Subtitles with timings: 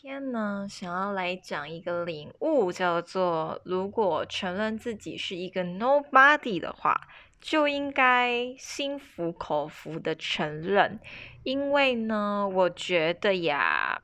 [0.00, 7.00] 天呢，想要来讲一个领悟，叫做如果承认自己是一个 nobody 的话，
[7.40, 11.00] 就应该心服口服的承认，
[11.42, 14.00] 因为呢，我觉得呀，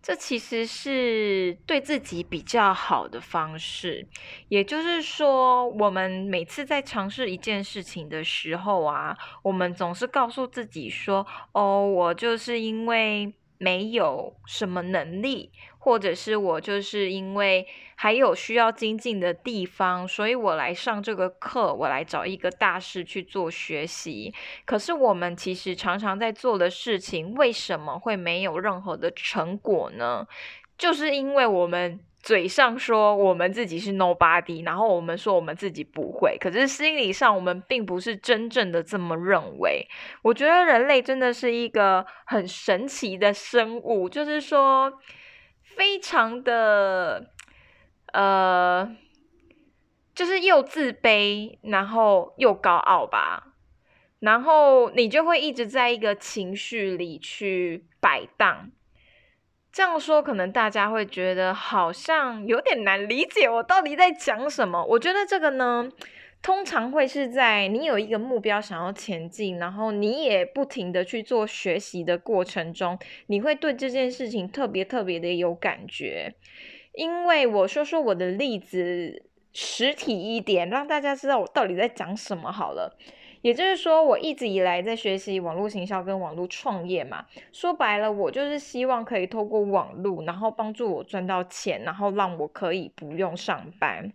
[0.00, 4.08] 这其实是对自己比较好的方式。
[4.48, 24.34] 也就是说，我们每次在尝试一件事情的时候啊，我们总是告诉自己说：“哦，我就是因为。”没有什么能力，或者是我就是因为还有需要精进的地方，所以我来上这个课，我来找一个大师去做学习。
[24.64, 30.26] 可是我们其实常常在做的事情，为什么会没有任何的成果呢？
[30.76, 32.00] 就是因为我们。
[32.26, 39.86] 嘴上说我们自己是 nobody，然后我们说我们自己不会，可是心理上我们并不是真正的这么认为。
[40.22, 44.92] 我觉得人类真的是一个很神奇的生物，就是说
[45.76, 47.30] 非常的
[48.12, 48.96] 呃，
[50.12, 53.54] 就是又自卑，然后又高傲吧，
[54.18, 58.72] 然后你就会一直在一个情绪里去摆荡。
[59.76, 64.82] 这样说可能大家会觉得好像有点难理解，我到底在讲什么？
[64.82, 65.86] 我觉得这个呢，
[66.40, 76.32] 通常会是在你有一个目标想要前进，然后你也不停的去做学习的过程中，你会对这件事情特别特别的有感觉。
[76.94, 82.96] 因为我说说我的例子实体一点，让大家知道我到底在讲什么好了。
[83.46, 87.24] 也就是说，我一直以来在学习网络行销跟网络创业嘛。
[87.52, 94.12] 说白了，我就是希望可以透过网络，然后帮助我赚到钱，然后让我可以不用上班。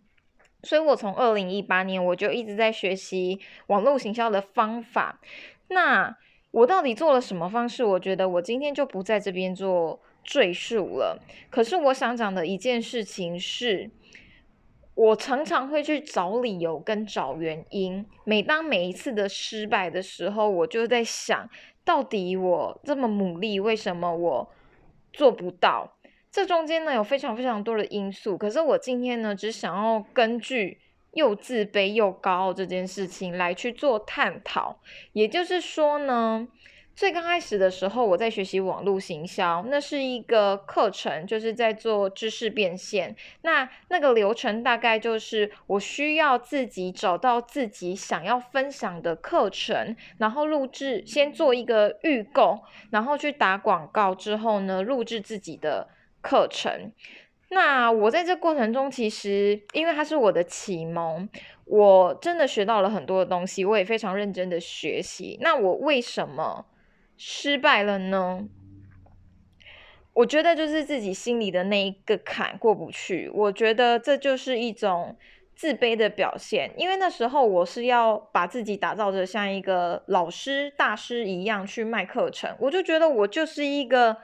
[0.64, 5.22] 所以我从二零一八年我就一直在学习网络行销的方法。
[5.70, 6.14] 那
[6.52, 7.86] 我到底做了什么方式？
[7.86, 11.18] 我觉得我今天就不在这边做赘述了。
[11.50, 13.90] 可是我想讲的一件事情是。
[14.94, 18.06] 我常常会去找理由跟找原因。
[18.24, 21.50] 每当每一次的失败的时候，我就在想，
[21.84, 24.52] 到底我这么努力，为什么我
[25.12, 25.94] 做不到？
[26.32, 28.38] 这中间呢有非常非常多的因素。
[28.38, 30.80] 可是我今天呢，只想要根据
[31.14, 34.80] 又自卑又高傲这件事情来去做探讨。
[35.14, 36.48] 也就是说呢。
[36.94, 43.16] 最刚开始的时候，我在学习网络行销，那是一个课程，就是在做知识变现。
[43.42, 52.60] 那那个流程大概就是，我需要自己找到自己想要分享的课程，然后录制，先做一个预购，
[52.92, 55.88] 然后去打广告之后呢，录制自己的
[56.22, 56.92] 课程。
[57.50, 61.28] 那我在这过程中，其实因为它是我的启蒙，
[61.66, 65.40] 我真的学到了很多的东西，我也非常认真的学习。
[65.42, 66.66] 那我为什么？
[67.24, 68.48] 失败了呢？
[70.14, 73.30] 我觉得就是自己心里的那一个坎过不去。
[73.32, 75.16] 我觉得这就是一种
[75.56, 84.18] 自卑的表现，因为那时候我是要把自己打造的像一个老师大师一样去卖课程，我就觉得我就是一个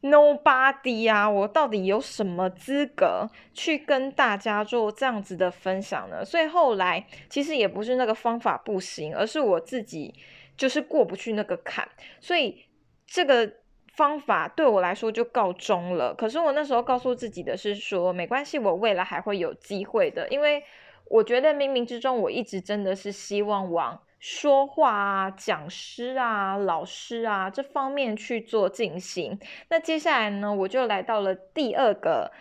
[0.00, 6.24] nobody 啊，我到底有什么资格去跟大家做这样子的分享呢？
[6.24, 10.14] 所以后来其实也不是那个方法不行，而是我自己。
[10.58, 11.88] 就是过不去那个坎，
[12.20, 12.66] 所以
[13.06, 13.50] 这个
[13.94, 16.12] 方法对我来说就告终了。
[16.14, 20.28] 可是我那时候告诉自己的是说，没关系，我未来还会有机会的。
[20.28, 20.62] 因为
[21.06, 29.38] 我觉得冥冥之中，我一直真的是希望往说话啊、讲师啊、老师啊这方面去做进行。
[29.70, 32.32] 那接下来呢，我就来到了第二个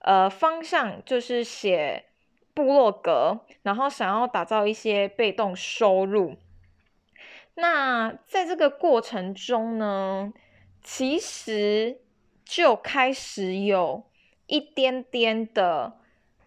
[0.00, 2.06] 呃方向，就是写
[2.54, 6.36] 部落格，然后想要打造一些被动收入。
[7.58, 10.30] 那在这个过程中呢，
[10.82, 11.98] 其实
[12.44, 14.04] 就开始有
[14.46, 15.98] 一点点的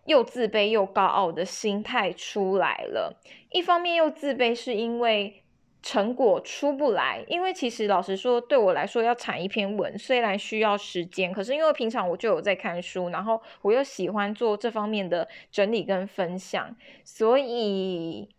[0.06, 3.20] 又自卑又高傲的心态出来了。
[3.50, 5.42] 一方面又自卑，是因为
[5.82, 7.26] 成果出不来。
[7.28, 18.30] 因为其实老实说，对我来说要产一篇文，虽然需要时间，可是因为平常我就有在看书，然后我又喜欢做这方面的整理跟分享，所以。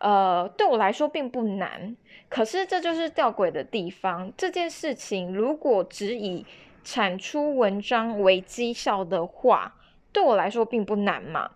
[0.00, 1.96] 呃，对我来说并不难，
[2.28, 4.32] 可是这就是吊诡的地方。
[4.36, 6.44] 这件事情如果只以
[6.84, 9.74] 产出文章为绩效的话，
[10.12, 11.52] 对我来说并不难嘛。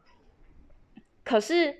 [1.22, 1.78] 可是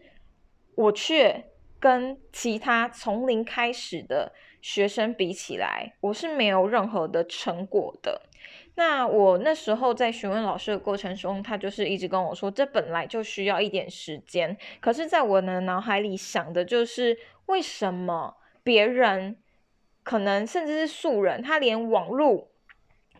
[0.74, 1.44] 我却
[1.78, 8.22] 跟其他从零开始的学生比起来，我是没有任何的成果的。
[8.80, 14.56] 那我那时候在询问老师的过程中，他就是一直跟我说，这本来就需要一点时间。
[14.80, 19.36] 可是，在我的脑海里想的就是，为什么别人
[20.02, 22.48] 可能甚至是素人，他连网络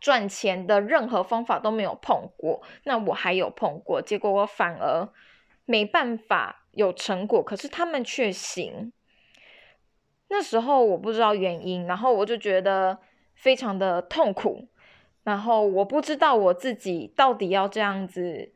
[0.00, 5.06] 赚钱的任何方法都没有碰过，那我还有碰过，结果我反而
[5.66, 8.90] 没办法有成果，可是他们却行。
[10.28, 12.96] 那时候我不知道原因，然后我就觉得
[13.34, 14.66] 非常的痛苦，
[15.30, 18.52] 然后我不知道我自己到底要这样子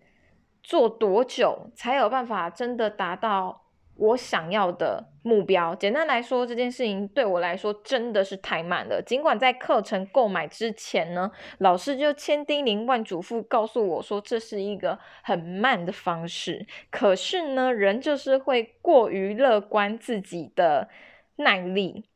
[0.61, 3.61] 做多久才有办法真的达到。
[3.97, 9.00] 我想要的目标，简单来说，这件事情对我来说真的是太慢了。
[9.00, 20.88] 尽管在课程购买之前呢，老师就千叮咛万嘱咐告诉我说这是一个很慢的方式，可是呢，人就是会过于乐观自己的
[21.37, 22.06] 耐力。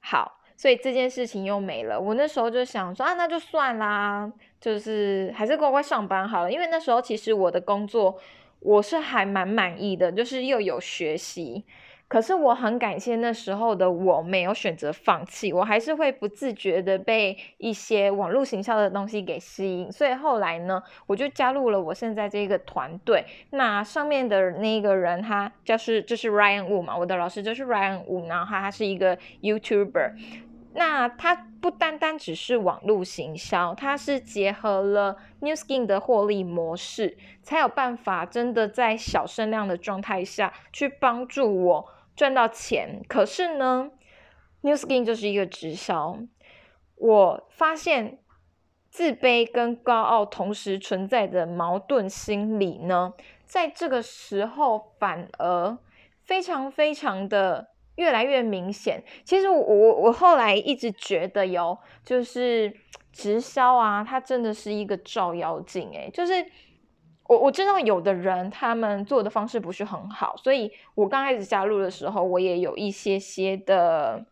[0.00, 2.00] 好，所以这件事情又没了。
[2.00, 6.50] 我那时候就想说啊，那就算啦，就是还是乖乖上班好了。
[6.50, 8.18] 因为那时候其实我的工作。
[8.60, 11.62] 我是还蛮满意的，就是又有学习，
[12.08, 23.24] 可是我很感谢那时候的我没有选择放弃，我还是会不自觉的被一些网络行销的东西给吸引，所以后来呢，我就加入了我现在这个团队。
[23.50, 30.12] 那上面的那个人，他就是就是 Ryan Wu 嘛，我的老师就是 Ryan Wu，然后他他是一个 YouTuber。
[30.78, 43.02] 那它不单单只是网络行销，它是结合了 New Skin 的获利模式，才有办法真的在小声量的状态下去帮助我赚到钱。
[43.08, 43.90] 可是呢
[44.60, 46.18] ，New Skin 就是一个直销，
[46.96, 48.18] 我发现
[48.90, 53.14] 自卑跟高傲同时存在的矛盾心理呢，
[53.46, 55.78] 在这个时候反而
[56.22, 57.68] 非常非常的。
[57.96, 59.02] 越来越明显。
[59.24, 62.74] 其实我我我后来一直觉得哟，就是
[63.12, 65.90] 直销啊，它真的是一个照妖镜。
[65.92, 66.34] 诶，就是
[67.28, 74.24] 我我知道有的人他们做的方式不是很好，所以我刚开始加入的时候，我也有一些些的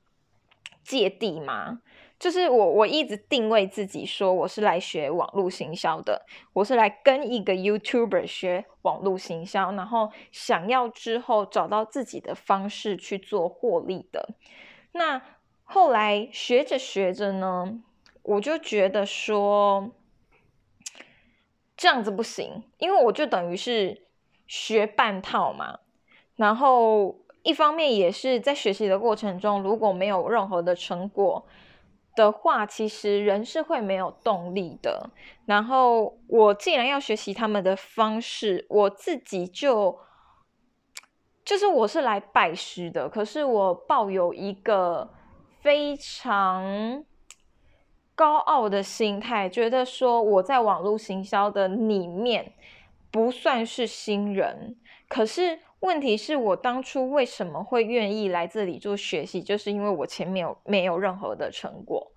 [0.82, 1.80] 芥蒂嘛。
[2.16, 6.24] 就是我，我一直定位自己说我是来学网络行销的，
[6.54, 14.30] 我是来跟一个 YouTuber 学网络行销，然后想要之后找到自己的方式去做获利的。
[14.92, 15.20] 那
[15.64, 17.80] 后来学着学着呢，
[18.22, 19.90] 我就觉得说
[21.76, 24.06] 这样子不行，因为我就等于是
[24.46, 25.80] 学半套嘛。
[26.36, 31.44] 然后一方面也是在学习的过程中，如果没有任何的成果。
[32.16, 35.10] 的话，其实人是会没有动力的。
[35.46, 39.98] 然后我既然要学习他们的方式，我自己就
[41.44, 43.08] 就是我是来拜师的。
[43.08, 45.10] 可是我抱有一个
[45.60, 47.04] 非常
[48.14, 52.54] 高傲的心态，觉得说我在网络行销的里面
[53.10, 54.76] 不算是新人。
[55.08, 62.10] 可是问题是我当初为什么会愿意来这里做学习，就是因为我前面有没有任何的成果，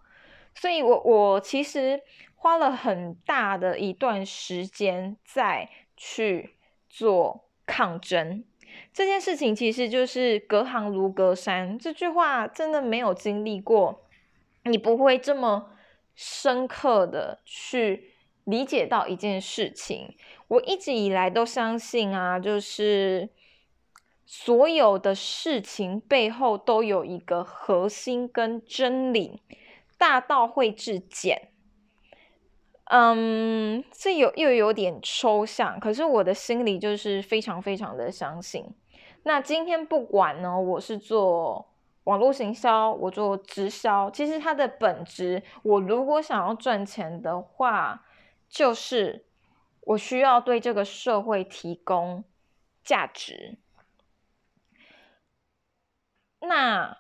[0.56, 2.02] 所以我我其实
[2.36, 6.56] 花了很大的一段时间在去
[6.88, 8.46] 做抗争
[8.94, 11.78] 这件事情，其实就是隔行如隔山。
[11.78, 14.08] 这句话真的没有经历过，
[14.64, 15.72] 你不会这么
[16.16, 18.14] 深刻的去
[18.46, 20.16] 理解到一件事情。
[20.48, 23.28] 我一直以来都相信啊，就是。
[24.30, 29.42] 所有的事情背后都有一个核心跟真理，
[29.98, 31.48] 大道会至简。
[32.90, 38.66] 嗯，这有又有点抽象，可是我的心里就是非常非常的相信。
[39.24, 41.70] 那今天不管呢，我是做
[42.04, 48.04] 网络行销，我做直销，其实它的本质，我如果想要赚钱的话，
[48.50, 49.26] 就是
[49.82, 52.26] 我需要对这个社会提供
[52.84, 53.58] 价值。
[56.48, 56.98] 那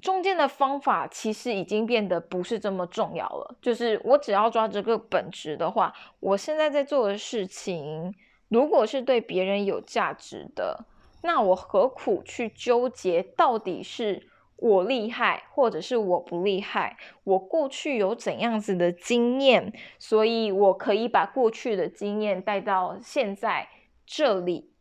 [0.00, 3.56] 中间的方法其实已经变得不是这么重要了。
[3.60, 8.14] 就是我只要抓这个本质的话，我现在在做的事情，
[8.48, 10.86] 如果是对别人有价值的，
[11.22, 16.96] 那我何苦去纠结到底是我厉害，或者是我不厉害？
[17.24, 23.68] 我过去有怎样子的经验，所以我可以把过去的经验带到现在
[24.06, 24.72] 这里。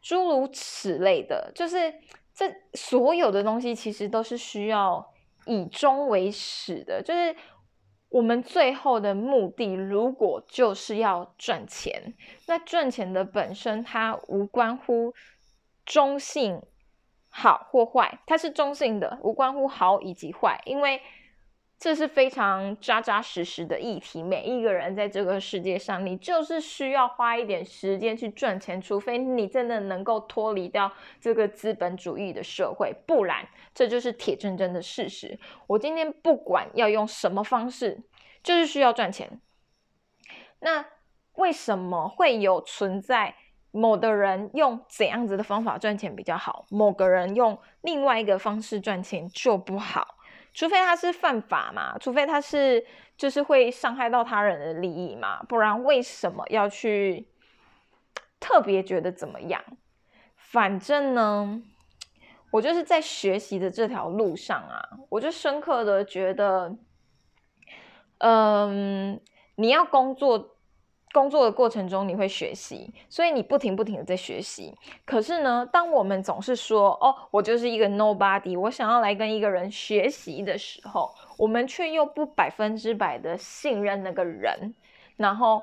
[0.00, 1.92] 诸如此类的，就是
[2.38, 5.12] 这所有的东西，其实都是需要
[5.44, 7.02] 以终为始的。
[7.02, 7.34] 就是
[8.10, 12.14] 我们最后的目的，如果就是要赚钱，
[12.46, 15.12] 那赚钱的本身它无关乎
[15.84, 16.62] 中性
[17.28, 21.02] 好或坏，它是中性的，无关乎好以及坏，因为
[21.78, 24.20] 这是非常扎扎实实的议题。
[24.20, 35.38] 每一个人在这个世界上，你就是需要花一点时间去赚钱，除非你真的能够脱离掉这个资本主义的社会，不然这就是铁铮铮的事实。
[35.68, 38.02] 我今天不管要用什么方式，
[38.42, 39.40] 就是需要赚钱。
[40.58, 40.84] 那
[41.34, 43.36] 为什么会有存在
[43.70, 50.17] 某的人用怎样子的方法赚钱比较好，某个人用另外一个方式赚钱就不好？
[50.52, 52.84] 除非他是犯法嘛，除非他是
[53.16, 57.28] 就是会伤害到他人的利益嘛，不然为什么要去
[58.40, 59.62] 特别觉得怎么样？
[60.36, 61.62] 反正呢，
[62.50, 66.76] 我就是在学习的这条路上啊，我就深刻的觉得，
[68.18, 69.20] 嗯，
[69.56, 70.54] 你要工作。
[71.12, 74.74] 工作的过程中，你会学习，所以你不停不停的在学习。
[75.04, 84.74] 可是呢，当我们总是说“哦，我就是一个 nobody”，我想要来跟一个人学习的时候，我们却又不百分之百的信任那个人，
[85.16, 85.62] 然后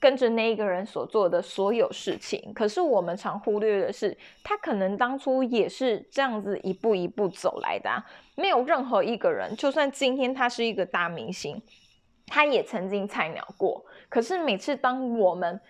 [0.00, 2.52] 跟着那一个人所做的所有事情。
[2.54, 7.90] 可是我们常忽略的是，他可能当初也是这样子一步一步走来的。
[8.34, 11.60] 没有任何一个人，就算今天他是一个大明星。
[12.26, 15.60] 他也曾经菜鸟过，可是每次当我们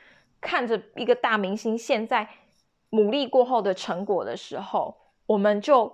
[0.40, 2.28] 看着一个大明星现在
[2.90, 4.96] 努力过后的成果的时候，
[5.26, 5.92] 我们就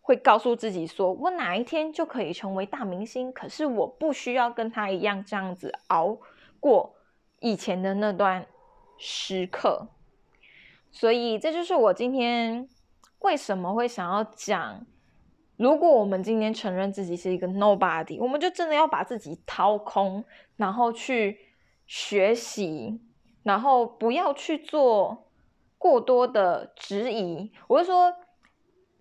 [0.00, 3.32] 会告诉自己说：“我哪一天就可以成为大明星？
[3.32, 6.18] 可是我不需要跟他一样这样子熬
[6.58, 6.94] 过
[7.38, 8.44] 以前的那段
[8.98, 9.88] 时刻。”
[10.90, 12.68] 所以，这就是我今天
[13.20, 14.84] 为什么会想要讲。
[15.56, 20.24] 如果我们今天承认自己是一个 nobody，我们就真的要把自己掏空，
[20.56, 21.38] 然后去
[21.86, 23.00] 学习，
[23.42, 25.28] 然后不要去做
[25.78, 27.52] 过多的质疑。
[27.68, 28.14] 我是说，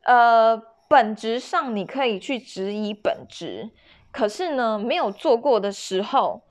[0.03, 3.72] 呃，本质上你可以去质疑本质，
[4.12, 6.41] 可是呢，没有做过的时候，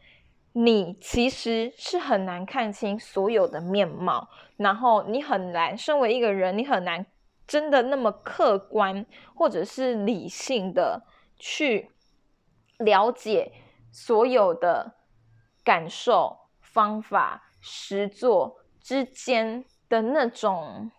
[0.55, 7.07] 你其实是很难看清所有的面貌，然后你很难，身为一个人，你很难。
[7.51, 9.05] 真的那么客观，
[9.35, 11.03] 或者是理性的
[11.37, 11.91] 去
[12.79, 13.51] 了解
[13.91, 14.95] 所有的
[15.65, 20.93] 感受、方法、实作之间的那种、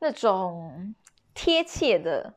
[0.00, 0.94] 那种
[1.32, 2.34] 贴切的、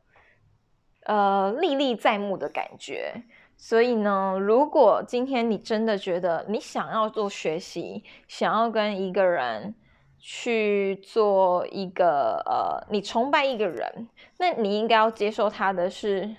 [1.04, 3.26] 呃历历在目的感觉。
[3.58, 9.76] 所以呢，如果今天你真的觉得你想要做学习，想要跟一个人。
[10.24, 16.36] 去做一个呃，你崇拜一个人，那你应该要接受他的是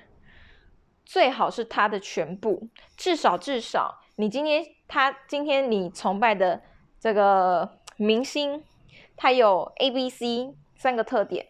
[1.05, 6.63] 最好是他的全部，至少至少你今天他今天你崇拜的
[7.01, 8.63] 这个明星，
[9.17, 11.49] 他有 A、B、C 三个特点，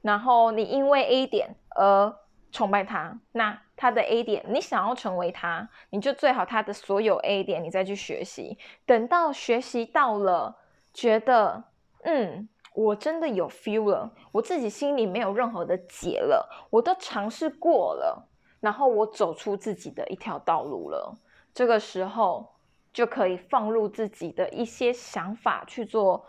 [0.00, 2.16] 然后你因为 A 点而
[2.50, 8.56] 崇拜他，那他的 A 点你想要成为他，你就最好他的所有 A 点你再去学习，
[8.86, 10.60] 等到学习到了。
[10.92, 11.64] 觉得，
[12.04, 18.28] 嗯，我真的有 feel 了，我自己心里没有任何的结了，我都尝试过了，
[18.60, 21.18] 然后我走出自己的一条道路了。
[21.54, 22.54] 这个时候
[22.92, 26.26] 就可以放入自己的一些想法去做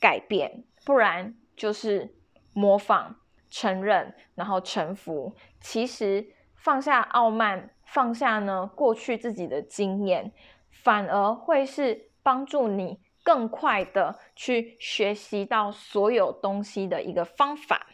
[0.00, 2.14] 改变，不然就是
[2.52, 3.16] 模仿、
[3.50, 5.34] 承认，然后臣服。
[5.60, 10.32] 其实放下傲慢，放下呢过去自己的经验，
[10.70, 13.00] 反而会是帮助你。
[13.24, 17.86] 更快的去学习到所有东西的一个方法。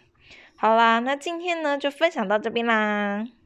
[0.56, 3.24] 好啦，那今天呢就分享到这边啦。